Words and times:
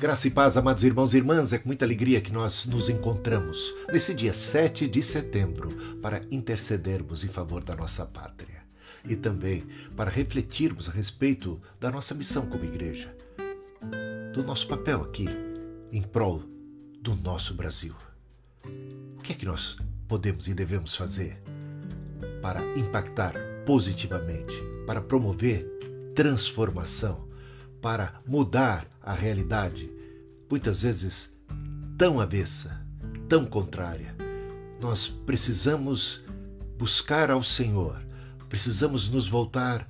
Graça 0.00 0.28
e 0.28 0.30
paz, 0.30 0.56
amados 0.56 0.82
irmãos 0.82 1.12
e 1.12 1.18
irmãs, 1.18 1.52
é 1.52 1.58
com 1.58 1.68
muita 1.68 1.84
alegria 1.84 2.22
que 2.22 2.32
nós 2.32 2.64
nos 2.64 2.88
encontramos 2.88 3.74
nesse 3.92 4.14
dia 4.14 4.32
7 4.32 4.88
de 4.88 5.02
setembro 5.02 5.68
para 6.00 6.22
intercedermos 6.30 7.22
em 7.22 7.28
favor 7.28 7.62
da 7.62 7.76
nossa 7.76 8.06
pátria 8.06 8.62
e 9.04 9.14
também 9.14 9.62
para 9.94 10.08
refletirmos 10.08 10.88
a 10.88 10.92
respeito 10.92 11.60
da 11.78 11.90
nossa 11.90 12.14
missão 12.14 12.46
como 12.46 12.64
igreja, 12.64 13.14
do 14.32 14.42
nosso 14.42 14.66
papel 14.66 15.02
aqui 15.02 15.26
em 15.92 16.00
prol 16.00 16.44
do 17.02 17.14
nosso 17.16 17.52
Brasil. 17.52 17.94
O 19.18 19.22
que 19.22 19.34
é 19.34 19.36
que 19.36 19.44
nós 19.44 19.76
podemos 20.08 20.48
e 20.48 20.54
devemos 20.54 20.96
fazer 20.96 21.42
para 22.40 22.64
impactar 22.74 23.34
positivamente, 23.66 24.56
para 24.86 25.02
promover 25.02 25.66
transformação? 26.14 27.28
para 27.80 28.20
mudar 28.26 28.86
a 29.02 29.12
realidade, 29.12 29.90
muitas 30.50 30.82
vezes 30.82 31.36
tão 31.96 32.20
avessa, 32.20 32.84
tão 33.28 33.46
contrária. 33.46 34.14
Nós 34.80 35.06
precisamos 35.06 36.24
buscar 36.76 37.30
ao 37.30 37.42
Senhor, 37.42 38.02
precisamos 38.48 39.08
nos 39.08 39.28
voltar 39.28 39.86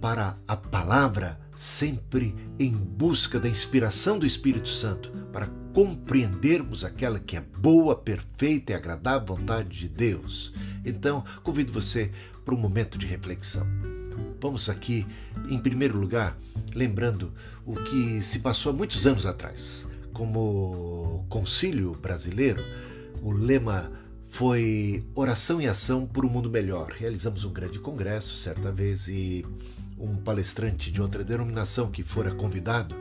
para 0.00 0.36
a 0.46 0.54
palavra, 0.56 1.40
sempre 1.56 2.34
em 2.58 2.72
busca 2.72 3.40
da 3.40 3.48
inspiração 3.48 4.18
do 4.18 4.26
Espírito 4.26 4.68
Santo, 4.68 5.10
para 5.32 5.46
compreendermos 5.72 6.84
aquela 6.84 7.18
que 7.18 7.36
é 7.36 7.40
boa, 7.40 7.96
perfeita 7.96 8.72
e 8.72 8.74
agradável 8.74 9.34
vontade 9.34 9.70
de 9.70 9.88
Deus. 9.88 10.52
Então, 10.84 11.24
convido 11.42 11.72
você 11.72 12.12
para 12.44 12.54
um 12.54 12.58
momento 12.58 12.98
de 12.98 13.06
reflexão. 13.06 13.66
Vamos 14.40 14.68
aqui, 14.68 15.06
em 15.48 15.58
primeiro 15.58 15.96
lugar, 15.96 16.36
lembrando 16.74 17.32
o 17.64 17.74
que 17.74 18.20
se 18.20 18.40
passou 18.40 18.72
há 18.72 18.76
muitos 18.76 19.06
anos 19.06 19.24
atrás. 19.24 19.86
Como 20.14 21.26
concílio 21.28 21.92
brasileiro, 22.00 22.64
o 23.20 23.30
lema 23.30 23.92
foi 24.30 25.04
Oração 25.14 25.60
e 25.60 25.66
Ação 25.66 26.06
por 26.06 26.24
um 26.24 26.28
Mundo 26.28 26.48
Melhor. 26.48 26.90
Realizamos 26.90 27.44
um 27.44 27.52
grande 27.52 27.78
congresso 27.78 28.36
certa 28.36 28.72
vez 28.72 29.06
e 29.08 29.44
um 29.98 30.16
palestrante 30.16 30.90
de 30.90 31.00
outra 31.00 31.22
denominação 31.22 31.90
que 31.90 32.02
fora 32.02 32.34
convidado, 32.34 32.96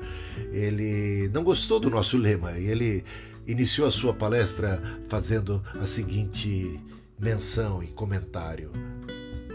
ele 0.52 1.30
não 1.34 1.44
gostou 1.44 1.80
do 1.80 1.90
nosso 1.90 2.18
lema 2.18 2.58
e 2.58 2.68
ele 2.68 3.04
iniciou 3.48 3.88
a 3.88 3.92
sua 3.92 4.14
palestra 4.14 4.82
fazendo 5.08 5.64
a 5.80 5.86
seguinte 5.86 6.80
menção 7.20 7.84
e 7.84 7.88
comentário: 7.88 8.72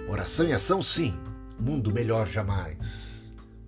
Oração 0.08 0.48
e 0.48 0.52
ação, 0.52 0.82
sim, 0.82 1.14
mundo 1.58 1.92
melhor 1.92 2.28
jamais. 2.28 3.17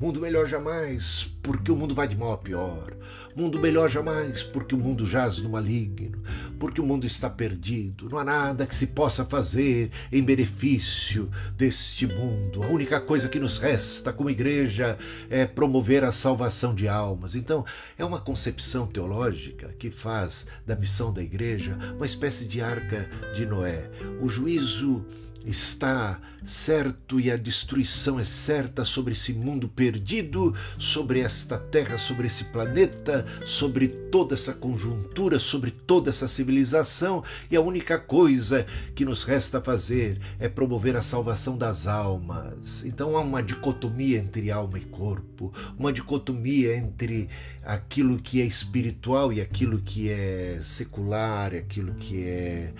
Mundo 0.00 0.18
melhor 0.18 0.46
jamais, 0.46 1.30
porque 1.42 1.70
o 1.70 1.76
mundo 1.76 1.94
vai 1.94 2.08
de 2.08 2.16
mal 2.16 2.32
a 2.32 2.38
pior. 2.38 2.96
Mundo 3.36 3.60
melhor 3.60 3.86
jamais, 3.90 4.42
porque 4.42 4.74
o 4.74 4.78
mundo 4.78 5.04
jaz 5.04 5.36
no 5.40 5.50
maligno, 5.50 6.22
porque 6.58 6.80
o 6.80 6.86
mundo 6.86 7.06
está 7.06 7.28
perdido. 7.28 8.08
Não 8.08 8.16
há 8.16 8.24
nada 8.24 8.66
que 8.66 8.74
se 8.74 8.86
possa 8.86 9.26
fazer 9.26 9.90
em 10.10 10.22
benefício 10.22 11.30
deste 11.54 12.06
mundo. 12.06 12.62
A 12.62 12.68
única 12.68 12.98
coisa 12.98 13.28
que 13.28 13.38
nos 13.38 13.58
resta 13.58 14.10
como 14.10 14.30
igreja 14.30 14.96
é 15.28 15.44
promover 15.44 16.02
a 16.02 16.10
salvação 16.10 16.74
de 16.74 16.88
almas. 16.88 17.34
Então, 17.34 17.62
é 17.98 18.04
uma 18.04 18.20
concepção 18.20 18.86
teológica 18.86 19.74
que 19.78 19.90
faz 19.90 20.46
da 20.66 20.74
missão 20.74 21.12
da 21.12 21.22
igreja 21.22 21.76
uma 21.94 22.06
espécie 22.06 22.46
de 22.46 22.62
arca 22.62 23.06
de 23.34 23.44
Noé. 23.44 23.90
O 24.22 24.30
juízo 24.30 25.04
está 25.44 26.20
certo 26.44 27.20
e 27.20 27.30
a 27.30 27.36
destruição 27.36 28.18
é 28.18 28.24
certa 28.24 28.84
sobre 28.84 29.12
esse 29.12 29.32
mundo 29.32 29.68
perdido, 29.68 30.54
sobre 30.78 31.20
esta 31.20 31.58
terra, 31.58 31.98
sobre 31.98 32.26
esse 32.26 32.44
planeta, 32.44 33.26
sobre 33.44 33.88
toda 33.88 34.34
essa 34.34 34.52
conjuntura, 34.52 35.38
sobre 35.38 35.70
toda 35.70 36.10
essa 36.10 36.28
civilização, 36.28 37.22
e 37.50 37.56
a 37.56 37.60
única 37.60 37.98
coisa 37.98 38.66
que 38.94 39.04
nos 39.04 39.24
resta 39.24 39.60
fazer 39.60 40.18
é 40.38 40.48
promover 40.48 40.96
a 40.96 41.02
salvação 41.02 41.56
das 41.56 41.86
almas. 41.86 42.84
Então 42.84 43.16
há 43.16 43.20
uma 43.20 43.42
dicotomia 43.42 44.18
entre 44.18 44.50
alma 44.50 44.78
e 44.78 44.84
corpo, 44.84 45.52
uma 45.78 45.92
dicotomia 45.92 46.76
entre 46.76 47.28
aquilo 47.62 48.18
que 48.18 48.40
é 48.40 48.44
espiritual 48.44 49.32
e 49.32 49.40
aquilo 49.40 49.80
que 49.80 50.10
é 50.10 50.58
secular, 50.62 51.54
aquilo 51.54 51.94
que 51.94 52.24
é 52.24 52.72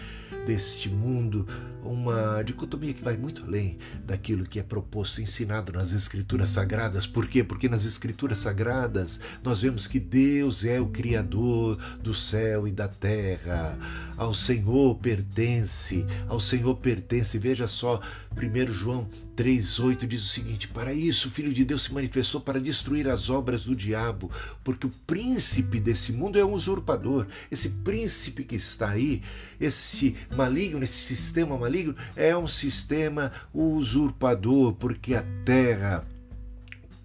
deste 0.47 0.89
mundo, 0.89 1.47
uma 1.83 2.43
dicotomia 2.43 2.93
que 2.93 3.03
vai 3.03 3.17
muito 3.17 3.45
além 3.45 3.79
daquilo 4.05 4.45
que 4.45 4.59
é 4.59 4.63
proposto, 4.63 5.21
ensinado 5.21 5.73
nas 5.73 5.93
Escrituras 5.93 6.51
Sagradas. 6.51 7.07
Por 7.07 7.27
quê? 7.27 7.43
Porque 7.43 7.69
nas 7.69 7.85
Escrituras 7.85 8.39
Sagradas 8.39 9.21
nós 9.43 9.63
vemos 9.63 9.87
que 9.87 9.99
Deus 9.99 10.65
é 10.65 10.81
o 10.81 10.87
Criador 10.87 11.79
do 12.03 12.15
céu 12.15 12.67
e 12.69 12.71
da 12.71 12.89
terra. 12.89 13.79
Ao 14.17 14.35
Senhor 14.35 14.97
pertence, 14.97 16.05
ao 16.29 16.41
Senhor 16.41 16.75
pertence. 16.77 17.39
Veja 17.39 17.67
só, 17.67 18.01
1 18.33 18.73
João 18.73 19.09
3,8 19.35 20.07
diz 20.07 20.23
o 20.23 20.29
seguinte: 20.29 20.69
Para 20.69 20.93
isso 20.93 21.29
o 21.29 21.31
Filho 21.31 21.53
de 21.53 21.65
Deus 21.65 21.83
se 21.83 21.95
manifestou 21.95 22.41
para 22.41 22.61
destruir 22.61 23.09
as 23.09 23.31
obras 23.31 23.63
do 23.63 23.75
diabo, 23.75 24.31
porque 24.63 24.87
o 24.87 24.93
príncipe 25.07 25.81
desse 25.81 26.13
mundo 26.13 26.39
é 26.39 26.45
um 26.45 26.53
usurpador. 26.53 27.27
Esse 27.51 27.71
príncipe 27.71 28.45
que 28.45 28.57
está 28.57 28.91
aí, 28.91 29.23
esse 29.59 30.15
maligno, 30.35 30.83
esse 30.83 31.15
sistema 31.15 31.57
maligno, 31.57 31.95
é 32.17 32.37
um 32.37 32.47
sistema 32.47 33.33
usurpador, 33.53 34.75
porque 34.75 35.15
a 35.15 35.25
terra, 35.45 36.05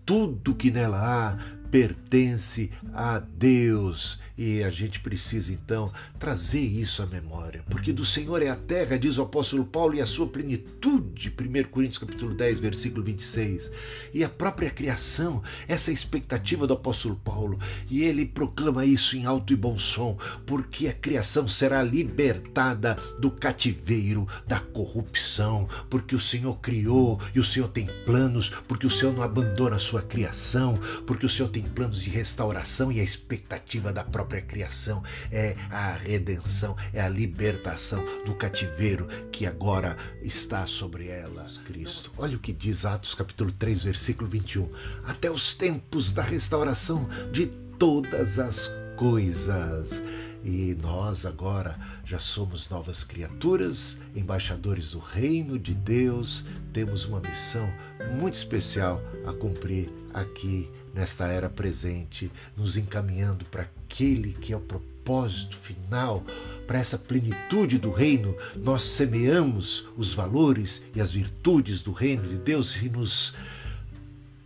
tudo 0.05 0.55
que 0.55 0.71
nela 0.71 0.99
há, 0.99 1.37
pertence 1.69 2.71
a 2.93 3.19
Deus. 3.19 4.19
E 4.37 4.61
a 4.63 4.69
gente 4.69 4.99
precisa 4.99 5.53
então 5.53 5.91
trazer 6.19 6.59
isso 6.59 7.01
à 7.01 7.05
memória, 7.05 7.63
porque 7.69 7.93
do 7.93 8.03
Senhor 8.03 8.41
é 8.41 8.49
a 8.49 8.55
terra, 8.55 8.97
diz 8.97 9.17
o 9.17 9.21
apóstolo 9.21 9.63
Paulo, 9.63 9.95
e 9.95 10.01
a 10.01 10.05
sua 10.05 10.27
plenitude, 10.27 11.29
1 11.29 11.63
Coríntios 11.69 11.99
capítulo 11.99 12.33
10, 12.33 12.59
versículo 12.59 13.01
26. 13.03 13.71
E 14.13 14.23
a 14.23 14.29
própria 14.29 14.69
criação, 14.69 15.41
essa 15.67 15.89
é 15.89 15.93
expectativa 15.93 16.67
do 16.67 16.73
apóstolo 16.73 17.15
Paulo, 17.23 17.57
e 17.89 18.03
ele 18.03 18.25
proclama 18.25 18.85
isso 18.85 19.15
em 19.15 19.25
alto 19.25 19.53
e 19.53 19.55
bom 19.55 19.77
som, 19.77 20.17
porque 20.45 20.87
a 20.87 20.93
criação 20.93 21.47
será 21.47 21.81
libertada 21.81 22.97
do 23.17 23.31
cativeiro, 23.31 24.27
da 24.45 24.59
corrupção, 24.59 25.69
porque 25.89 26.15
o 26.15 26.19
Senhor 26.19 26.57
criou 26.59 27.21
e 27.33 27.39
o 27.39 27.43
Senhor 27.43 27.69
tem 27.69 27.87
planos, 28.05 28.49
porque 28.67 28.85
o 28.85 28.89
Senhor 28.89 29.13
não 29.13 29.23
abandona 29.23 29.77
a 29.77 29.79
sua 29.79 30.01
criação, 30.01 30.73
porque 31.07 31.25
o 31.25 31.29
Senhor 31.29 31.47
tem 31.49 31.63
planos 31.63 32.01
de 32.01 32.09
restauração 32.09 32.91
e 32.91 32.99
a 32.99 33.03
expectativa 33.03 33.93
da 33.93 34.03
própria 34.03 34.24
própria 34.25 34.41
criação, 34.41 35.03
é 35.31 35.55
a 35.69 35.93
redenção, 35.93 36.75
é 36.91 36.99
a 36.99 37.07
libertação 37.07 38.03
do 38.25 38.33
cativeiro 38.33 39.07
que 39.31 39.45
agora 39.45 39.95
está 40.23 40.65
sobre 40.65 41.07
elas, 41.07 41.59
Cristo. 41.59 42.11
Olha 42.17 42.35
o 42.35 42.39
que 42.39 42.51
diz 42.51 42.85
Atos 42.85 43.13
capítulo 43.13 43.51
3, 43.51 43.83
versículo 43.83 44.27
21. 44.27 44.67
Até 45.05 45.29
os 45.29 45.53
tempos 45.53 46.11
da 46.11 46.23
restauração 46.23 47.07
de 47.31 47.45
todas 47.77 48.39
as 48.39 48.71
coisas. 48.97 50.01
E 50.43 50.75
nós 50.81 51.25
agora 51.25 51.75
já 52.03 52.19
somos 52.19 52.67
novas 52.69 53.03
criaturas, 53.03 53.97
embaixadores 54.15 54.91
do 54.91 54.99
reino 54.99 55.57
de 55.57 55.73
Deus, 55.73 56.45
temos 56.73 57.05
uma 57.05 57.19
missão 57.19 57.71
muito 58.15 58.35
especial 58.35 59.01
a 59.25 59.33
cumprir 59.33 59.89
aqui 60.13 60.69
nesta 60.95 61.27
era 61.27 61.49
presente, 61.49 62.31
nos 62.55 62.77
encaminhando 62.77 63.45
para 63.45 63.63
aquele 63.63 64.31
que 64.33 64.53
é 64.53 64.57
o 64.57 64.61
propósito 64.61 65.57
final, 65.57 66.23
para 66.65 66.79
essa 66.79 66.97
plenitude 66.97 67.77
do 67.77 67.91
reino. 67.91 68.35
Nós 68.55 68.81
semeamos 68.83 69.87
os 69.97 70.13
valores 70.15 70.81
e 70.95 71.01
as 71.01 71.11
virtudes 71.11 71.81
do 71.81 71.91
reino 71.91 72.23
de 72.23 72.37
Deus 72.37 72.75
e 72.77 72.89
nos 72.89 73.35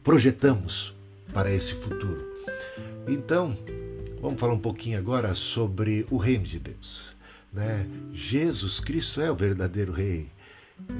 projetamos 0.03 0.93
para 1.31 1.53
esse 1.53 1.73
futuro. 1.73 2.27
Então, 3.07 3.55
Vamos 4.21 4.37
falar 4.37 4.53
um 4.53 4.59
pouquinho 4.59 4.97
agora 4.97 5.33
sobre 5.33 6.05
o 6.11 6.17
reino 6.17 6.43
de 6.43 6.59
Deus. 6.59 7.05
Né? 7.53 7.87
Jesus 8.13 8.79
Cristo 8.79 9.21
é 9.21 9.31
o 9.31 9.35
verdadeiro 9.35 9.93
rei. 9.93 10.29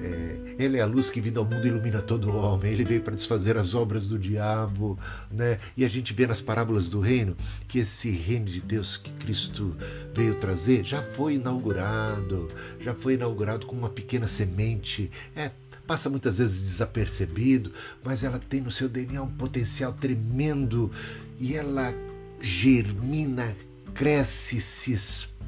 É, 0.01 0.55
ele 0.59 0.77
é 0.77 0.81
a 0.81 0.85
luz 0.85 1.09
que 1.09 1.21
vindo 1.21 1.39
ao 1.39 1.45
mundo 1.45 1.65
ilumina 1.67 2.01
todo 2.01 2.35
homem. 2.35 2.71
Ele 2.71 2.83
veio 2.83 3.01
para 3.01 3.15
desfazer 3.15 3.57
as 3.57 3.73
obras 3.73 4.07
do 4.07 4.19
diabo, 4.19 4.99
né? 5.31 5.57
E 5.75 5.85
a 5.85 5.89
gente 5.89 6.13
vê 6.13 6.27
nas 6.27 6.41
parábolas 6.41 6.89
do 6.89 6.99
reino 6.99 7.35
que 7.67 7.79
esse 7.79 8.11
reino 8.11 8.45
de 8.45 8.61
Deus 8.61 8.97
que 8.97 9.11
Cristo 9.13 9.75
veio 10.13 10.35
trazer 10.35 10.83
já 10.83 11.01
foi 11.01 11.35
inaugurado, 11.35 12.47
já 12.79 12.93
foi 12.93 13.13
inaugurado 13.13 13.65
com 13.65 13.75
uma 13.75 13.89
pequena 13.89 14.27
semente. 14.27 15.09
É, 15.35 15.51
passa 15.87 16.09
muitas 16.09 16.37
vezes 16.37 16.61
desapercebido, 16.61 17.71
mas 18.03 18.23
ela 18.23 18.37
tem 18.37 18.61
no 18.61 18.69
seu 18.69 18.87
DNA 18.87 19.21
um 19.23 19.31
potencial 19.31 19.93
tremendo 19.93 20.91
e 21.39 21.55
ela 21.55 21.93
germina, 22.41 23.55
cresce, 23.93 24.61
se 24.61 24.93
expande. 24.93 25.38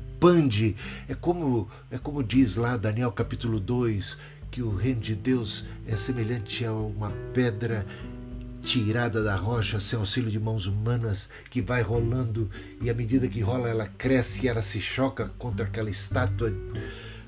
É 1.09 1.15
como, 1.15 1.67
é 1.89 1.97
como 1.97 2.23
diz 2.23 2.55
lá 2.55 2.77
Daniel 2.77 3.11
capítulo 3.11 3.59
2, 3.59 4.19
que 4.51 4.61
o 4.61 4.69
reino 4.75 5.01
de 5.01 5.15
Deus 5.15 5.65
é 5.87 5.97
semelhante 5.97 6.63
a 6.63 6.71
uma 6.71 7.09
pedra 7.33 7.87
tirada 8.61 9.23
da 9.23 9.35
rocha 9.35 9.79
sem 9.79 9.97
auxílio 9.97 10.29
de 10.29 10.39
mãos 10.39 10.67
humanas, 10.67 11.27
que 11.49 11.59
vai 11.59 11.81
rolando 11.81 12.47
e 12.79 12.87
à 12.87 12.93
medida 12.93 13.27
que 13.27 13.41
rola 13.41 13.67
ela 13.67 13.87
cresce 13.87 14.45
e 14.45 14.47
ela 14.47 14.61
se 14.61 14.79
choca 14.79 15.31
contra 15.39 15.65
aquela 15.65 15.89
estátua 15.89 16.53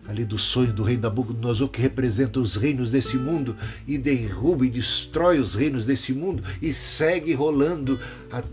ali 0.07 0.24
do 0.24 0.38
sonho 0.38 0.72
do 0.72 0.84
rei 0.84 0.95
Nabucodonosor 0.95 1.69
que 1.69 1.81
representa 1.81 2.40
os 2.40 2.56
reinos 2.56 2.92
desse 2.92 3.18
mundo 3.18 3.57
e 3.88 3.98
derruba 3.98 4.68
e 4.68 4.69
destrói 4.69 5.40
os 5.40 5.56
reinos 5.56 5.88
desse 5.88 6.13
mundo 6.13 6.44
e 6.62 6.72
segue 6.72 7.34
rolando 7.34 8.00
a, 8.31 8.44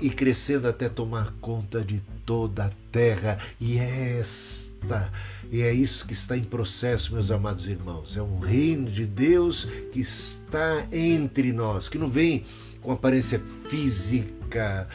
e 0.00 0.10
crescendo 0.10 0.68
até 0.68 0.88
tomar 0.88 1.32
conta 1.40 1.82
de 1.82 2.00
toda 2.24 2.66
a 2.66 2.70
terra 2.90 3.38
e 3.60 3.78
é 3.78 4.18
esta 4.18 5.10
e 5.52 5.62
é 5.62 5.72
isso 5.72 6.06
que 6.06 6.12
está 6.12 6.36
em 6.36 6.44
processo, 6.44 7.12
meus 7.12 7.30
amados 7.30 7.66
irmãos. 7.66 8.16
É 8.16 8.22
um 8.22 8.38
reino 8.38 8.88
de 8.88 9.04
Deus 9.04 9.66
que 9.90 10.00
está 10.00 10.86
entre 10.92 11.52
nós, 11.52 11.88
que 11.88 11.98
não 11.98 12.08
vem 12.08 12.44
com 12.80 12.92
aparência 12.92 13.42
física, 13.68 14.88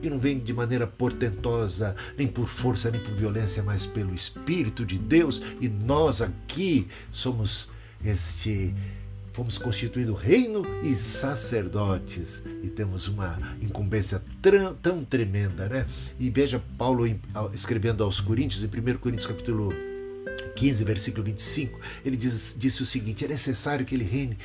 que 0.00 0.08
não 0.08 0.18
vem 0.18 0.38
de 0.38 0.54
maneira 0.54 0.86
portentosa, 0.86 1.94
nem 2.16 2.26
por 2.26 2.48
força, 2.48 2.90
nem 2.90 3.00
por 3.00 3.14
violência, 3.14 3.62
mas 3.62 3.86
pelo 3.86 4.14
Espírito 4.14 4.84
de 4.84 4.98
Deus. 4.98 5.42
E 5.60 5.68
nós 5.68 6.22
aqui 6.22 6.88
somos 7.12 7.68
este. 8.02 8.74
Fomos 9.38 9.56
constituídos 9.56 10.20
reino 10.20 10.66
e 10.82 10.96
sacerdotes 10.96 12.42
e 12.60 12.68
temos 12.68 13.06
uma 13.06 13.38
incumbência 13.62 14.20
tão 14.82 15.04
tremenda, 15.04 15.68
né? 15.68 15.86
E 16.18 16.28
veja 16.28 16.60
Paulo 16.76 17.06
escrevendo 17.54 18.02
aos 18.02 18.20
Coríntios, 18.20 18.64
em 18.64 18.66
1 18.66 18.98
Coríntios 18.98 19.28
capítulo 19.28 19.72
15, 20.56 20.82
versículo 20.82 21.22
25, 21.22 21.78
ele 22.04 22.16
diz, 22.16 22.56
disse 22.58 22.82
o 22.82 22.84
seguinte: 22.84 23.26
é 23.26 23.28
necessário 23.28 23.86
que 23.86 23.94
ele 23.94 24.02
reine 24.02 24.36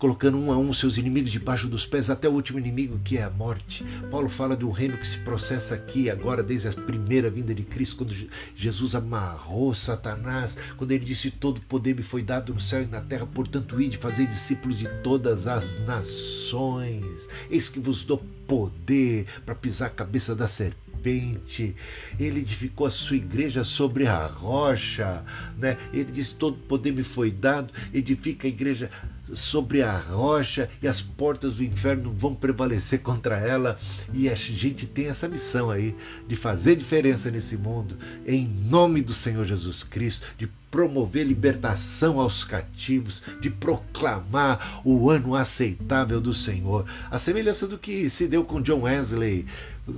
colocando 0.00 0.38
um 0.38 0.50
a 0.50 0.56
um 0.56 0.72
seus 0.72 0.96
inimigos 0.96 1.30
debaixo 1.30 1.68
dos 1.68 1.84
pés, 1.86 2.08
até 2.08 2.26
o 2.26 2.32
último 2.32 2.58
inimigo 2.58 2.98
que 3.04 3.18
é 3.18 3.22
a 3.22 3.30
morte. 3.30 3.84
Paulo 4.10 4.30
fala 4.30 4.56
do 4.56 4.70
reino 4.70 4.96
que 4.96 5.06
se 5.06 5.18
processa 5.18 5.74
aqui, 5.74 6.08
agora, 6.08 6.42
desde 6.42 6.68
a 6.68 6.72
primeira 6.72 7.30
vinda 7.30 7.54
de 7.54 7.62
Cristo, 7.62 7.96
quando 7.96 8.16
Jesus 8.56 8.94
amarrou 8.94 9.74
Satanás, 9.74 10.56
quando 10.78 10.90
ele 10.92 11.04
disse: 11.04 11.30
Todo 11.30 11.60
poder 11.60 11.94
me 11.94 12.02
foi 12.02 12.22
dado 12.22 12.54
no 12.54 12.60
céu 12.60 12.82
e 12.82 12.86
na 12.86 13.02
terra, 13.02 13.26
portanto, 13.26 13.80
ide 13.80 13.98
fazer 13.98 14.26
discípulos 14.26 14.78
de 14.78 14.88
todas 15.02 15.46
as 15.46 15.78
nações. 15.86 17.28
Eis 17.50 17.68
que 17.68 17.78
vos 17.78 18.02
dou 18.02 18.18
poder 18.46 19.26
para 19.44 19.54
pisar 19.54 19.86
a 19.86 19.90
cabeça 19.90 20.34
da 20.34 20.48
serpente 20.48 20.89
serpente, 21.00 21.74
ele 22.18 22.40
edificou 22.40 22.86
a 22.86 22.90
sua 22.90 23.16
igreja 23.16 23.64
sobre 23.64 24.06
a 24.06 24.26
rocha, 24.26 25.24
né? 25.56 25.76
ele 25.92 26.10
disse: 26.12 26.34
Todo 26.34 26.56
poder 26.56 26.92
me 26.92 27.02
foi 27.02 27.30
dado, 27.30 27.72
edifica 27.92 28.46
a 28.46 28.50
igreja 28.50 28.90
sobre 29.32 29.82
a 29.82 29.96
rocha 29.96 30.68
e 30.82 30.88
as 30.88 31.00
portas 31.00 31.54
do 31.54 31.64
inferno 31.64 32.12
vão 32.12 32.34
prevalecer 32.34 33.00
contra 33.00 33.38
ela. 33.38 33.78
E 34.12 34.28
a 34.28 34.34
gente 34.34 34.86
tem 34.86 35.06
essa 35.06 35.28
missão 35.28 35.70
aí 35.70 35.94
de 36.26 36.36
fazer 36.36 36.76
diferença 36.76 37.30
nesse 37.30 37.56
mundo, 37.56 37.96
em 38.26 38.46
nome 38.46 39.02
do 39.02 39.14
Senhor 39.14 39.44
Jesus 39.44 39.82
Cristo, 39.82 40.26
de 40.36 40.48
promover 40.70 41.26
libertação 41.26 42.20
aos 42.20 42.44
cativos, 42.44 43.22
de 43.40 43.50
proclamar 43.50 44.80
o 44.84 45.10
ano 45.10 45.34
aceitável 45.34 46.20
do 46.20 46.32
Senhor. 46.32 46.86
A 47.10 47.18
semelhança 47.18 47.66
do 47.66 47.76
que 47.76 48.08
se 48.08 48.28
deu 48.28 48.44
com 48.44 48.60
John 48.60 48.82
Wesley, 48.82 49.46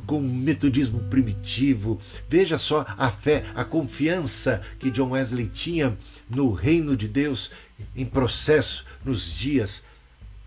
com 0.06 0.18
o 0.18 0.22
metodismo 0.22 1.00
primitivo. 1.10 2.00
Veja 2.28 2.58
só 2.58 2.84
a 2.96 3.10
fé, 3.10 3.44
a 3.54 3.64
confiança 3.64 4.62
que 4.78 4.90
John 4.90 5.10
Wesley 5.10 5.48
tinha 5.48 5.96
no 6.28 6.52
reino 6.52 6.96
de 6.96 7.08
Deus 7.08 7.50
em 7.96 8.04
processo 8.04 8.84
nos 9.04 9.32
dias 9.32 9.84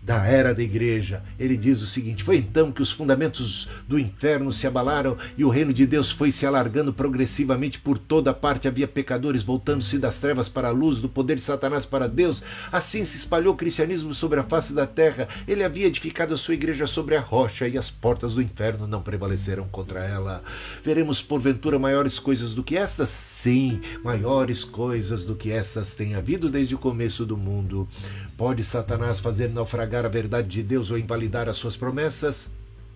da 0.06 0.24
era 0.24 0.54
da 0.54 0.62
igreja. 0.62 1.20
Ele 1.36 1.56
diz 1.56 1.82
o 1.82 1.86
seguinte: 1.86 2.22
Foi 2.22 2.36
então 2.36 2.70
que 2.70 2.80
os 2.80 2.92
fundamentos 2.92 3.68
do 3.88 3.98
inferno 3.98 4.52
se 4.52 4.64
abalaram 4.64 5.18
e 5.36 5.44
o 5.44 5.48
reino 5.48 5.72
de 5.72 5.84
Deus 5.84 6.12
foi 6.12 6.30
se 6.30 6.46
alargando 6.46 6.92
progressivamente 6.92 7.80
por 7.80 7.98
toda 7.98 8.32
parte. 8.32 8.68
Havia 8.68 8.86
pecadores 8.86 9.42
voltando-se 9.42 9.98
das 9.98 10.20
trevas 10.20 10.48
para 10.48 10.68
a 10.68 10.70
luz, 10.70 11.00
do 11.00 11.08
poder 11.08 11.34
de 11.34 11.42
Satanás 11.42 11.84
para 11.84 12.08
Deus. 12.08 12.44
Assim 12.70 13.04
se 13.04 13.18
espalhou 13.18 13.52
o 13.52 13.56
cristianismo 13.56 14.14
sobre 14.14 14.38
a 14.38 14.44
face 14.44 14.72
da 14.72 14.86
terra. 14.86 15.26
Ele 15.48 15.64
havia 15.64 15.88
edificado 15.88 16.32
a 16.32 16.36
sua 16.36 16.54
igreja 16.54 16.86
sobre 16.86 17.16
a 17.16 17.20
rocha 17.20 17.66
e 17.66 17.76
as 17.76 17.90
portas 17.90 18.34
do 18.34 18.42
inferno 18.42 18.86
não 18.86 19.02
prevaleceram 19.02 19.66
contra 19.66 20.04
ela. 20.04 20.40
Veremos 20.84 21.20
porventura 21.20 21.80
maiores 21.80 22.20
coisas 22.20 22.54
do 22.54 22.62
que 22.62 22.76
estas? 22.76 23.08
Sim, 23.08 23.80
maiores 24.04 24.62
coisas 24.62 25.26
do 25.26 25.34
que 25.34 25.50
estas 25.50 25.96
têm 25.96 26.14
havido 26.14 26.48
desde 26.48 26.76
o 26.76 26.78
começo 26.78 27.26
do 27.26 27.36
mundo. 27.36 27.88
Pode 28.36 28.62
Satanás 28.64 29.18
fazer 29.18 29.48
naufragar 29.48 30.04
a 30.04 30.08
verdade 30.08 30.48
de 30.48 30.62
Deus 30.62 30.90
ou 30.90 30.98
invalidar 30.98 31.48
as 31.48 31.56
suas 31.56 31.76
promessas? 31.76 32.50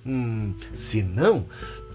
Hum, 0.05 0.55
se 0.75 1.03
não, 1.03 1.47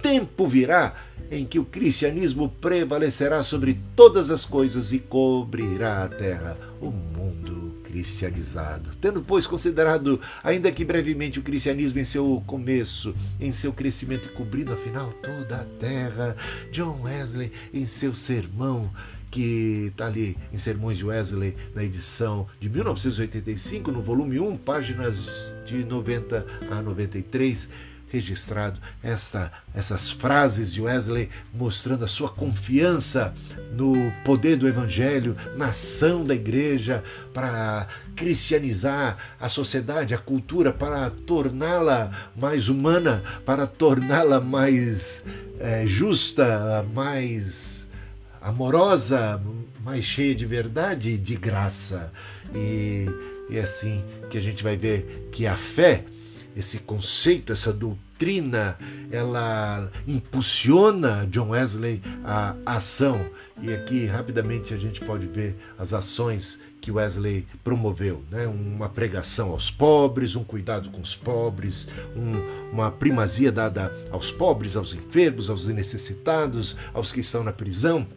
tempo 0.02 0.48
virá 0.48 0.94
em 1.32 1.46
que 1.46 1.58
o 1.58 1.66
cristianismo 1.66 2.50
prevalecerá 2.62 3.42
sobre 3.42 3.80
todas 3.96 4.30
as 4.30 4.46
coisas 4.46 4.94
e 4.94 5.00
cobrirá 5.00 6.04
a 6.04 6.08
terra, 6.08 6.58
o 6.80 6.92
mundo 6.92 7.82
cristianizado. 7.84 8.92
Tendo, 9.02 9.24
pois, 9.24 9.48
considerado, 9.48 10.22
ainda 10.44 10.72
que 10.72 10.86
brevemente, 10.86 11.40
o 11.40 11.44
cristianismo 11.44 11.98
em 11.98 12.06
seu 12.06 12.44
começo, 12.46 13.16
em 13.40 13.52
seu 13.52 13.74
crescimento 13.74 14.28
e 14.28 14.32
cobrindo, 14.34 14.74
afinal, 14.74 15.12
toda 15.14 15.62
a 15.62 15.66
terra, 15.80 16.36
John 16.72 17.02
Wesley, 17.04 17.52
em 17.74 17.86
seu 17.88 18.14
sermão, 18.14 18.92
que 19.36 19.88
está 19.92 20.06
ali 20.06 20.38
em 20.54 20.58
Sermões 20.58 20.96
de 20.96 21.06
Wesley, 21.06 21.58
na 21.76 21.84
edição 21.84 22.48
de 22.58 22.70
1985, 22.70 23.92
no 23.92 24.02
volume 24.02 24.40
1, 24.40 24.56
páginas 24.56 25.28
de 25.66 25.84
90 25.84 26.46
a 26.72 26.82
93, 26.82 27.68
registrado 28.08 28.80
esta, 29.04 29.52
essas 29.74 30.10
frases 30.10 30.72
de 30.72 30.82
Wesley 30.82 31.30
mostrando 31.54 32.06
a 32.06 32.08
sua 32.08 32.30
confiança 32.30 33.34
no 33.74 34.10
poder 34.24 34.56
do 34.56 34.70
Evangelho, 34.70 35.36
na 35.58 35.66
ação 35.66 36.24
da 36.24 36.34
igreja 36.34 37.04
para 37.34 37.88
cristianizar 38.16 39.18
a 39.38 39.50
sociedade, 39.50 40.14
a 40.14 40.18
cultura, 40.18 40.72
para 40.72 41.10
torná-la 41.10 42.10
mais 42.38 42.70
humana, 42.70 43.22
para 43.46 43.68
torná-la 43.68 44.40
mais 44.40 45.26
é, 45.60 45.86
justa, 45.86 46.86
mais 46.94 47.85
amorosa, 48.46 49.42
mais 49.84 50.06
cheia 50.06 50.36
de 50.36 50.46
verdade 50.46 51.10
e 51.10 51.18
de 51.18 51.36
graça. 51.36 52.14
E, 52.54 53.08
é 53.50 53.60
assim 53.60 54.04
que 54.30 54.38
a 54.38 54.42
gente 54.42 54.64
vai 54.64 54.78
ver 54.78 55.30
que 55.32 55.48
a 55.48 55.56
fé, 55.56 56.06
esse 56.56 56.80
conceito, 56.80 57.52
essa 57.52 57.74
doutrina, 57.74 58.78
ela 59.12 59.92
impulsiona 60.08 61.28
John 61.30 61.50
Wesley 61.50 62.02
a 62.24 62.56
ação. 62.66 63.26
E 63.62 63.74
aqui 63.74 64.06
rapidamente 64.06 64.74
a 64.74 64.78
gente 64.78 65.02
pode 65.02 65.26
ver 65.26 65.56
as 65.78 65.94
ações 65.94 66.60
que 66.80 66.92
Wesley 66.92 67.48
promoveu, 67.64 68.24
né? 68.30 68.46
uma 68.46 68.88
pregação 68.88 69.50
aos 69.50 69.72
pobres, 69.72 70.36
um 70.36 70.44
cuidado 70.44 70.92
com 70.92 71.02
os 71.02 71.16
pobres, 71.16 71.88
um, 72.16 72.72
uma 72.72 72.92
primazia 72.92 73.52
dada 73.52 73.92
aos 74.12 74.32
pobres, 74.32 74.76
aos 74.76 74.94
enfermos, 74.94 75.50
aos 75.50 75.66
necessitados, 75.66 76.76
aos 76.94 77.12
que 77.12 77.22
estão 77.22 77.44
na 77.44 77.52
prisão. 77.52 78.08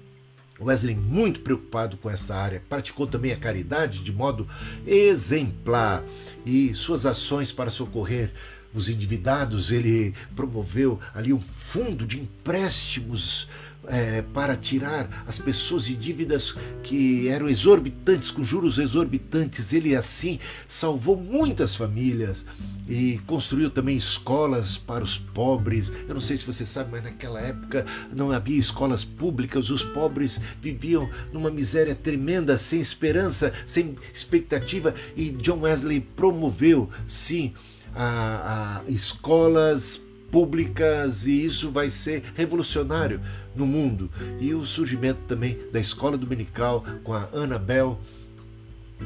Wesley, 0.60 0.96
muito 0.96 1.40
preocupado 1.40 1.96
com 1.96 2.10
essa 2.10 2.34
área, 2.34 2.62
praticou 2.68 3.06
também 3.06 3.32
a 3.32 3.36
caridade 3.36 4.02
de 4.02 4.12
modo 4.12 4.46
exemplar. 4.86 6.02
E 6.44 6.74
suas 6.74 7.06
ações 7.06 7.52
para 7.52 7.70
socorrer 7.70 8.32
os 8.74 8.88
endividados, 8.88 9.70
ele 9.70 10.14
promoveu 10.36 11.00
ali 11.14 11.32
um 11.32 11.40
fundo 11.40 12.06
de 12.06 12.20
empréstimos 12.20 13.48
é, 13.86 14.22
para 14.34 14.56
tirar 14.56 15.24
as 15.26 15.38
pessoas 15.38 15.84
de 15.84 15.94
dívidas 15.94 16.54
que 16.82 17.28
eram 17.28 17.48
exorbitantes, 17.48 18.30
com 18.30 18.44
juros 18.44 18.78
exorbitantes. 18.78 19.72
Ele 19.72 19.94
assim 19.94 20.38
salvou 20.66 21.16
muitas 21.16 21.74
famílias 21.74 22.44
e 22.88 23.20
construiu 23.26 23.70
também 23.70 23.96
escolas 23.96 24.76
para 24.78 25.04
os 25.04 25.18
pobres. 25.18 25.92
Eu 26.08 26.14
não 26.14 26.20
sei 26.20 26.36
se 26.36 26.46
você 26.46 26.64
sabe, 26.64 26.90
mas 26.92 27.04
naquela 27.04 27.40
época 27.40 27.84
não 28.14 28.30
havia 28.30 28.58
escolas 28.58 29.04
públicas, 29.04 29.70
os 29.70 29.82
pobres 29.82 30.40
viviam 30.60 31.08
numa 31.32 31.50
miséria 31.50 31.94
tremenda, 31.94 32.56
sem 32.56 32.80
esperança, 32.80 33.52
sem 33.66 33.96
expectativa, 34.12 34.94
e 35.16 35.30
John 35.30 35.60
Wesley 35.60 36.00
promoveu, 36.00 36.88
sim, 37.06 37.52
a, 37.94 38.82
a 38.86 38.90
escolas 38.90 40.07
públicas 40.30 41.26
e 41.26 41.44
isso 41.44 41.70
vai 41.70 41.90
ser 41.90 42.22
revolucionário 42.34 43.20
no 43.54 43.66
mundo. 43.66 44.10
E 44.40 44.54
o 44.54 44.64
surgimento 44.64 45.20
também 45.26 45.58
da 45.72 45.80
escola 45.80 46.16
dominical 46.16 46.84
com 47.02 47.12
a 47.12 47.28
Annabel 47.32 47.98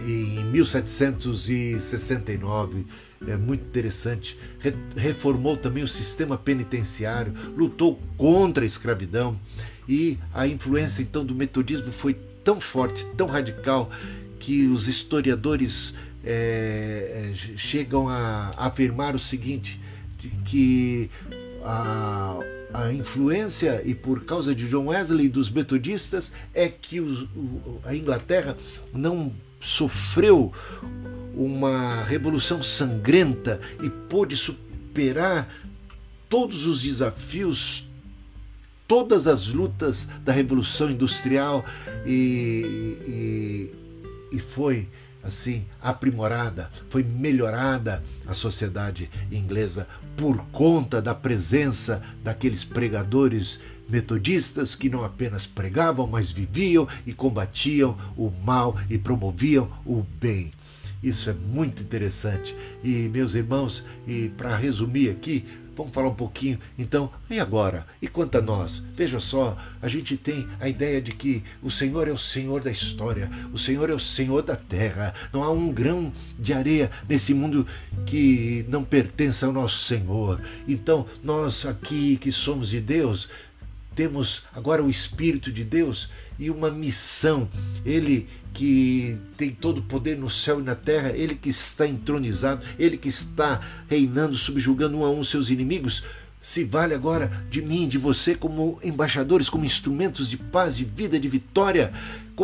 em 0.01 0.45
1769 0.45 2.87
é 3.27 3.37
muito 3.37 3.65
interessante. 3.65 4.39
Reformou 4.97 5.57
também 5.57 5.83
o 5.83 5.89
sistema 5.89 6.37
penitenciário, 6.37 7.33
lutou 7.57 8.01
contra 8.17 8.65
a 8.65 8.67
escravidão 8.67 9.39
e 9.89 10.19
a 10.33 10.47
influência 10.47 11.03
então 11.03 11.25
do 11.25 11.35
metodismo 11.35 11.91
foi 11.91 12.15
tão 12.45 12.61
forte, 12.61 13.05
tão 13.17 13.27
radical 13.27 13.91
que 14.39 14.67
os 14.67 14.89
historiadores 14.89 15.95
é, 16.25 17.33
chegam 17.57 18.09
a 18.09 18.51
afirmar 18.57 19.15
o 19.15 19.19
seguinte: 19.19 19.81
que 20.29 21.11
a, 21.65 22.39
a 22.73 22.93
influência 22.93 23.83
e 23.85 23.95
por 23.95 24.25
causa 24.25 24.55
de 24.55 24.69
John 24.69 24.87
Wesley 24.87 25.27
e 25.27 25.29
dos 25.29 25.51
metodistas 25.51 26.33
é 26.55 26.69
que 26.69 26.99
a 27.85 27.95
Inglaterra 27.95 28.57
não 28.93 29.33
sofreu 29.61 30.53
uma 31.35 32.03
revolução 32.05 32.63
sangrenta 32.63 33.61
e 33.83 33.89
pôde 33.89 34.37
superar 34.37 35.49
todos 36.29 36.67
os 36.67 36.83
desafios, 36.83 37.87
todas 38.89 39.27
as 39.27 39.49
lutas 39.49 40.09
da 40.25 40.33
Revolução 40.33 40.91
Industrial 40.91 41.65
e, 42.07 43.71
e, 44.33 44.37
e 44.37 44.41
foi 44.41 44.89
assim 45.23 45.65
aprimorada, 45.81 46.71
foi 46.89 47.03
melhorada 47.03 48.03
a 48.27 48.35
sociedade 48.35 49.11
inglesa 49.31 49.87
por 50.17 50.45
conta 50.47 51.01
da 51.01 51.15
presença 51.15 52.03
daqueles 52.23 52.65
pregadores 52.65 53.61
metodistas 53.89 54.75
que 54.75 54.89
não 54.89 55.05
apenas 55.05 55.47
pregavam, 55.47 56.07
mas 56.07 56.31
viviam 56.31 56.89
e 57.07 57.13
combatiam 57.13 57.97
o 58.17 58.31
mal 58.45 58.77
e 58.89 58.97
promoviam 58.97 59.71
o 59.85 60.05
bem. 60.21 60.51
Isso 61.03 61.29
é 61.29 61.33
muito 61.33 61.83
interessante. 61.83 62.55
E 62.83 63.09
meus 63.09 63.35
irmãos, 63.35 63.85
e 64.07 64.29
para 64.31 64.57
resumir 64.57 65.11
aqui, 65.11 65.45
Vamos 65.75 65.93
falar 65.93 66.09
um 66.09 66.15
pouquinho, 66.15 66.59
então, 66.79 67.11
e 67.31 67.41
agora? 67.41 67.87
E 68.01 68.07
quanto 68.07 68.37
a 68.37 68.43
nós? 68.43 68.83
Veja 68.95 69.19
só, 69.19 69.57
a 69.81 69.89
gente 69.89 70.17
tem 70.19 70.47
a 70.61 70.69
ideia 70.69 71.01
de 71.01 71.13
que 71.13 71.43
o 71.63 71.71
Senhor 71.71 72.07
é 72.07 72.13
o 72.13 72.19
Senhor 72.19 72.61
da 72.61 72.71
história, 72.71 73.31
o 73.53 73.59
Senhor 73.59 73.89
é 73.89 73.95
o 73.95 73.99
Senhor 73.99 74.43
da 74.43 74.55
terra. 74.55 75.15
Não 75.33 75.43
há 75.43 75.51
um 75.51 75.73
grão 75.73 76.13
de 76.39 76.53
areia 76.53 76.91
nesse 77.09 77.33
mundo 77.33 77.67
que 78.05 78.67
não 78.69 78.85
pertença 78.85 79.47
ao 79.47 79.53
nosso 79.53 79.85
Senhor. 79.85 80.43
Então, 80.69 81.07
nós 81.25 81.65
aqui 81.65 82.19
que 82.19 82.31
somos 82.31 82.69
de 82.69 82.81
Deus, 82.81 83.29
temos 83.95 84.45
agora 84.55 84.83
o 84.83 84.91
Espírito 84.91 85.51
de 85.51 85.65
Deus 85.65 86.09
e 86.39 86.51
uma 86.51 86.71
missão. 86.71 87.49
Ele 87.85 88.27
que 88.53 89.17
tem 89.37 89.51
todo 89.51 89.79
o 89.79 89.83
poder 89.83 90.17
no 90.17 90.29
céu 90.29 90.61
e 90.61 90.63
na 90.63 90.75
terra, 90.75 91.11
ele 91.11 91.35
que 91.35 91.49
está 91.49 91.87
entronizado, 91.87 92.63
ele 92.79 92.97
que 92.97 93.09
está 93.09 93.61
reinando, 93.89 94.37
subjugando 94.37 94.99
um 94.99 95.05
a 95.05 95.11
um 95.11 95.25
seus 95.25 95.49
inimigos, 95.49 96.05
se 96.41 96.65
vale 96.65 96.93
agora 96.93 97.31
de 97.49 97.63
mim, 97.63 97.87
de 97.87 97.97
você, 97.97 98.35
como 98.35 98.79
embaixadores, 98.83 99.49
como 99.49 99.65
instrumentos 99.65 100.29
de 100.29 100.37
paz, 100.37 100.77
de 100.77 100.85
vida, 100.85 101.19
de 101.19 101.29
vitória, 101.29 101.93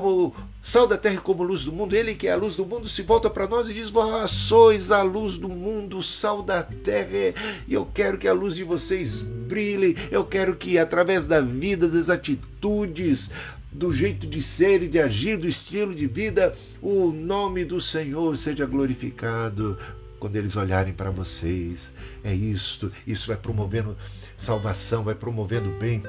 como 0.00 0.34
sal 0.62 0.86
da 0.86 0.96
terra 0.96 1.16
e 1.16 1.18
como 1.18 1.42
luz 1.42 1.64
do 1.64 1.72
mundo. 1.72 1.94
Ele 1.94 2.14
que 2.14 2.28
é 2.28 2.32
a 2.32 2.36
luz 2.36 2.56
do 2.56 2.64
mundo 2.64 2.88
se 2.88 3.02
volta 3.02 3.28
para 3.28 3.48
nós 3.48 3.68
e 3.68 3.74
diz: 3.74 3.90
Vós 3.90 4.30
sois 4.30 4.90
a 4.90 5.02
luz 5.02 5.36
do 5.36 5.48
mundo, 5.48 6.02
sal 6.02 6.42
da 6.42 6.62
terra, 6.62 7.34
e 7.66 7.74
eu 7.74 7.86
quero 7.86 8.18
que 8.18 8.28
a 8.28 8.32
luz 8.32 8.56
de 8.56 8.64
vocês 8.64 9.22
brilhe, 9.22 9.96
eu 10.10 10.24
quero 10.24 10.56
que 10.56 10.78
através 10.78 11.26
da 11.26 11.40
vida, 11.40 11.88
das 11.88 12.10
atitudes, 12.10 13.30
do 13.72 13.92
jeito 13.92 14.26
de 14.26 14.42
ser 14.42 14.82
e 14.82 14.88
de 14.88 14.98
agir, 14.98 15.38
do 15.38 15.48
estilo 15.48 15.94
de 15.94 16.06
vida, 16.06 16.52
o 16.80 17.10
nome 17.10 17.64
do 17.64 17.80
Senhor 17.80 18.36
seja 18.36 18.66
glorificado 18.66 19.78
quando 20.18 20.36
eles 20.36 20.56
olharem 20.56 20.92
para 20.92 21.10
vocês. 21.10 21.94
É 22.22 22.34
isto, 22.34 22.92
isso 23.06 23.28
vai 23.28 23.36
promovendo 23.36 23.96
salvação, 24.36 25.04
vai 25.04 25.14
promovendo 25.14 25.70
bem 25.78 26.02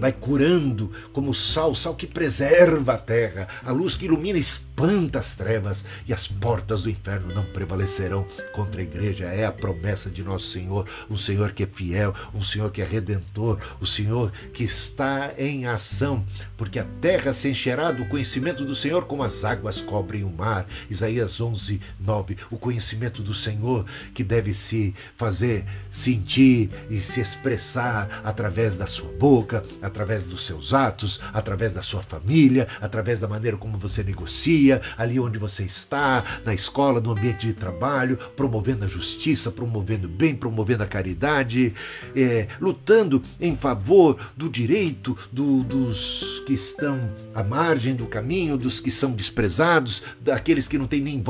vai 0.00 0.12
curando 0.12 0.90
como 1.12 1.30
o 1.30 1.34
sal, 1.34 1.74
sal 1.74 1.94
que 1.94 2.06
preserva 2.06 2.94
a 2.94 2.98
terra, 2.98 3.46
a 3.62 3.70
luz 3.70 3.94
que 3.94 4.06
ilumina 4.06 4.38
espanta 4.38 5.18
as 5.18 5.36
trevas, 5.36 5.84
e 6.06 6.12
as 6.12 6.26
portas 6.26 6.82
do 6.82 6.90
inferno 6.90 7.34
não 7.34 7.44
prevalecerão 7.44 8.26
contra 8.52 8.80
a 8.80 8.84
igreja. 8.84 9.26
É 9.26 9.44
a 9.44 9.52
promessa 9.52 10.08
de 10.08 10.24
nosso 10.24 10.48
Senhor, 10.48 10.88
um 11.10 11.16
Senhor 11.16 11.52
que 11.52 11.64
é 11.64 11.66
fiel, 11.66 12.14
um 12.34 12.42
Senhor 12.42 12.70
que 12.70 12.80
é 12.80 12.84
redentor, 12.84 13.58
o 13.78 13.86
Senhor 13.86 14.32
que 14.54 14.64
está 14.64 15.34
em 15.36 15.66
ação, 15.66 16.24
porque 16.56 16.78
a 16.78 16.86
terra 17.00 17.32
se 17.34 17.50
encherá 17.50 17.92
do 17.92 18.06
conhecimento 18.06 18.64
do 18.64 18.74
Senhor 18.74 19.04
como 19.04 19.22
as 19.22 19.44
águas 19.44 19.80
cobrem 19.80 20.24
o 20.24 20.30
mar. 20.30 20.66
Isaías 20.88 21.38
11, 21.40 21.80
9. 22.00 22.36
O 22.50 22.56
conhecimento 22.56 23.22
do 23.22 23.34
Senhor 23.34 23.84
que 24.14 24.24
deve 24.24 24.54
se 24.54 24.94
fazer 25.14 25.66
sentir 25.90 26.70
e 26.88 27.00
se 27.00 27.20
expressar 27.20 28.22
através 28.24 28.78
da 28.78 28.86
sua 28.86 29.10
boca, 29.12 29.62
através 29.82 29.89
dos 29.90 30.46
seus 30.46 30.72
atos, 30.72 31.20
através 31.32 31.74
da 31.74 31.82
sua 31.82 32.02
família, 32.02 32.66
através 32.80 33.20
da 33.20 33.28
maneira 33.28 33.56
como 33.56 33.78
você 33.78 34.02
negocia, 34.02 34.80
ali 34.96 35.20
onde 35.20 35.38
você 35.38 35.64
está, 35.64 36.24
na 36.44 36.54
escola, 36.54 37.00
no 37.00 37.12
ambiente 37.12 37.46
de 37.46 37.54
trabalho, 37.54 38.16
promovendo 38.36 38.84
a 38.84 38.88
justiça, 38.88 39.50
promovendo 39.50 40.06
o 40.06 40.10
bem, 40.10 40.34
promovendo 40.34 40.82
a 40.82 40.86
caridade, 40.86 41.74
é, 42.16 42.48
lutando 42.60 43.22
em 43.40 43.54
favor 43.54 44.16
do 44.36 44.48
direito 44.48 45.16
do, 45.30 45.62
dos 45.62 46.42
que 46.46 46.54
estão 46.54 46.98
à 47.34 47.44
margem 47.44 47.94
do 47.94 48.06
caminho, 48.06 48.56
dos 48.56 48.80
que 48.80 48.90
são 48.90 49.12
desprezados, 49.12 50.02
daqueles 50.20 50.66
que 50.66 50.78
não 50.78 50.86
têm 50.86 51.00
nem 51.00 51.22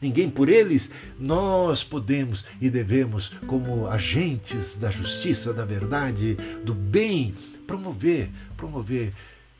ninguém 0.00 0.30
por 0.30 0.48
eles. 0.48 0.90
Nós 1.18 1.82
podemos 1.82 2.44
e 2.60 2.70
devemos, 2.70 3.32
como 3.46 3.86
agentes 3.88 4.76
da 4.76 4.90
justiça, 4.90 5.52
da 5.52 5.64
verdade, 5.64 6.36
do 6.64 6.74
bem, 6.74 7.34
promover, 7.72 8.30
promover 8.54 9.14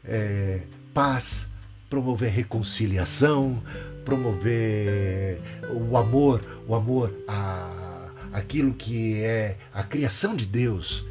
é, 0.04 0.61
paz, 0.92 1.49
promover 1.88 2.31
reconciliação, 2.31 3.62
promover 4.04 5.40
o 5.75 5.97
amor, 5.97 6.42
o 6.69 6.75
amor 6.75 7.11
a 7.26 8.11
aquilo 8.35 8.75
que 8.75 9.23
é 9.23 9.57
a 9.73 9.83
criação 9.83 10.37
de 10.37 10.45
Deus, 10.45 11.07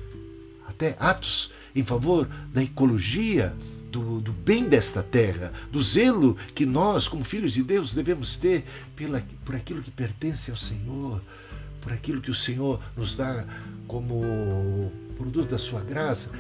até 0.67 0.95
atos 0.99 1.51
em 1.75 1.83
favor 1.83 2.27
da 2.53 2.61
ecologia, 2.61 3.55
do, 3.91 4.21
do, 4.21 4.31
bem 4.31 4.65
desta 4.69 5.01
terra, 5.01 5.51
do 5.71 5.81
zelo 5.81 6.37
que 6.53 6.67
nós, 6.67 7.07
como 7.07 7.23
filhos 7.23 7.51
de 7.53 7.63
Deus, 7.63 7.93
devemos 7.93 8.37
ter 8.37 8.63
pela, 8.95 9.23
por 9.43 9.55
aquilo 9.55 9.81
que 9.81 9.91
pertence 9.91 10.51
ao 10.51 10.57
Senhor, 10.57 11.19
por 11.81 11.93
aquilo 11.93 12.21
que 12.21 12.31
o 12.31 12.35
Senhor 12.35 12.79
nos 12.95 13.15
dá 13.15 13.43
como 13.87 14.91
produto 15.17 15.49
da 15.49 15.57
sua 15.57 15.81
graça, 15.81 16.31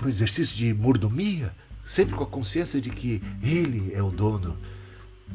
para 0.00 0.06
o 0.06 0.10
exercício 0.10 0.56
de 0.56 0.72
mordomia, 0.72 1.52
sempre 1.84 2.14
com 2.14 2.24
a 2.24 2.26
consciência 2.26 2.80
de 2.80 2.88
que 2.88 3.22
Ele 3.42 3.92
é 3.92 4.02
o 4.02 4.10
dono 4.10 4.56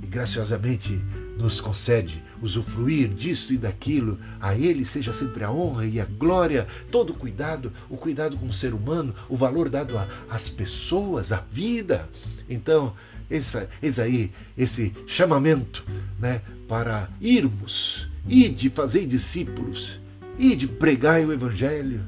e 0.01 0.07
graciosamente 0.07 0.99
nos 1.37 1.61
concede 1.61 2.23
usufruir 2.41 3.09
disso 3.09 3.53
e 3.53 3.57
daquilo. 3.57 4.19
A 4.41 4.55
Ele 4.55 4.83
seja 4.83 5.13
sempre 5.13 5.43
a 5.43 5.51
honra 5.51 5.85
e 5.85 5.99
a 5.99 6.05
glória, 6.05 6.67
todo 6.89 7.11
o 7.11 7.13
cuidado, 7.13 7.71
o 7.89 7.95
cuidado 7.95 8.37
com 8.37 8.47
o 8.47 8.53
ser 8.53 8.73
humano, 8.73 9.13
o 9.29 9.37
valor 9.37 9.69
dado 9.69 9.95
às 10.27 10.49
pessoas, 10.49 11.31
à 11.31 11.43
vida. 11.51 12.09
Então, 12.49 12.93
esse, 13.29 13.67
esse 13.83 14.01
aí, 14.01 14.31
esse 14.57 14.91
chamamento 15.05 15.85
né, 16.19 16.41
para 16.67 17.07
irmos, 17.21 18.07
e 18.27 18.49
de 18.49 18.71
fazer 18.71 19.05
discípulos, 19.05 19.99
e 20.39 20.55
de 20.55 20.67
pregar 20.67 21.21
o 21.21 21.31
Evangelho. 21.31 22.01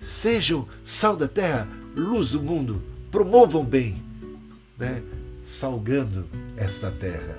Sejam 0.00 0.66
sal 0.82 1.16
da 1.16 1.28
terra, 1.28 1.68
luz 1.96 2.30
do 2.30 2.42
mundo, 2.42 2.82
promovam 3.10 3.64
bem, 3.64 4.02
né? 4.78 5.02
salgando 5.42 6.26
esta 6.56 6.90
terra, 6.90 7.38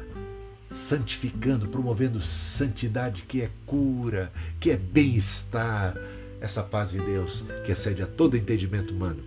santificando, 0.69 1.67
promovendo 1.67 2.21
santidade 2.21 3.23
que 3.23 3.41
é 3.41 3.49
cura, 3.65 4.31
que 4.59 4.71
é 4.71 4.77
bem-estar, 4.77 5.95
essa 6.41 6.61
paz 6.61 6.91
de 6.91 6.99
Deus 6.99 7.45
que 7.65 7.71
excede 7.71 8.01
a 8.01 8.07
todo 8.07 8.35
entendimento 8.35 8.93
humano. 8.93 9.23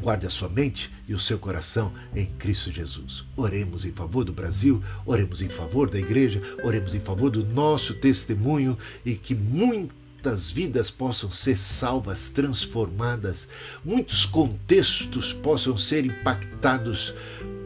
Guarde 0.00 0.26
a 0.26 0.30
sua 0.30 0.48
mente 0.48 0.90
e 1.06 1.12
o 1.12 1.18
seu 1.18 1.38
coração 1.38 1.92
em 2.16 2.24
Cristo 2.24 2.70
Jesus. 2.70 3.26
Oremos 3.36 3.84
em 3.84 3.92
favor 3.92 4.24
do 4.24 4.32
Brasil, 4.32 4.82
oremos 5.04 5.42
em 5.42 5.48
favor 5.50 5.90
da 5.90 5.98
igreja, 5.98 6.40
oremos 6.62 6.94
em 6.94 7.00
favor 7.00 7.30
do 7.30 7.44
nosso 7.44 7.92
testemunho 7.92 8.78
e 9.04 9.14
que 9.14 9.34
muito 9.34 9.99
muitas 10.20 10.50
vidas 10.50 10.90
possam 10.90 11.30
ser 11.30 11.56
salvas, 11.56 12.28
transformadas, 12.28 13.48
muitos 13.82 14.26
contextos 14.26 15.32
possam 15.32 15.78
ser 15.78 16.04
impactados 16.04 17.14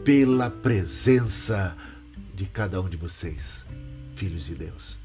pela 0.05 0.49
presença 0.49 1.75
de 2.33 2.45
cada 2.45 2.79
um 2.79 2.87
de 2.87 2.95
vocês, 2.95 3.65
filhos 4.15 4.45
de 4.45 4.55
Deus, 4.55 4.95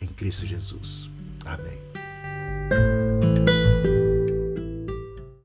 em 0.00 0.06
Cristo 0.06 0.46
Jesus. 0.46 1.10
Amém. 1.44 2.05